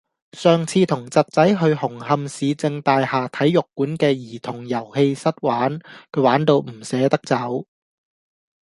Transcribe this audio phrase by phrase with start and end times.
[0.35, 5.77] 上次同侄仔去紅磡市政大廈體育館嘅兒童遊戲室玩，
[6.11, 7.67] 佢玩到唔捨得走。